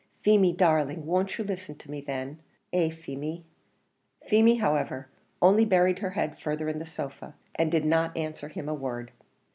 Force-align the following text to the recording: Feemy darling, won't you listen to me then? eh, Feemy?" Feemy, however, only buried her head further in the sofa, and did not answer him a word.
Feemy 0.23 0.51
darling, 0.51 1.05
won't 1.05 1.37
you 1.37 1.43
listen 1.43 1.75
to 1.75 1.91
me 1.91 2.01
then? 2.01 2.39
eh, 2.73 2.89
Feemy?" 2.89 3.45
Feemy, 4.25 4.55
however, 4.55 5.09
only 5.43 5.63
buried 5.63 5.99
her 5.99 6.09
head 6.09 6.39
further 6.39 6.67
in 6.67 6.79
the 6.79 6.87
sofa, 6.87 7.35
and 7.53 7.71
did 7.71 7.85
not 7.85 8.17
answer 8.17 8.47
him 8.47 8.67
a 8.67 8.73
word. 8.73 9.11